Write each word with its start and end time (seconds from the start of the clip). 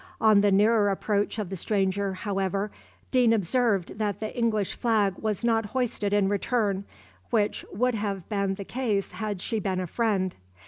On 0.19 0.41
the 0.41 0.51
nearer 0.51 0.89
approach 0.89 1.37
of 1.37 1.51
the 1.51 1.55
stranger, 1.55 2.15
however, 2.15 2.71
Deane 3.11 3.33
observed 3.33 3.99
that 3.99 4.19
the 4.19 4.35
English 4.35 4.73
flag 4.73 5.13
was 5.19 5.43
not 5.43 5.63
hoisted 5.67 6.11
in 6.11 6.27
return, 6.27 6.85
which 7.29 7.63
would 7.71 7.93
have 7.93 8.27
been 8.27 8.55
the 8.55 8.65
case 8.65 9.11
had 9.11 9.43
she 9.43 9.59
been 9.59 9.79
a 9.79 9.85
friend. 9.85 10.33